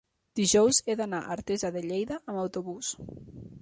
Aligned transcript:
dijous 0.39 0.79
he 0.87 0.95
d'anar 1.03 1.21
a 1.27 1.37
Artesa 1.37 1.73
de 1.79 1.87
Lleida 1.87 2.21
amb 2.25 2.45
autobús. 2.49 2.95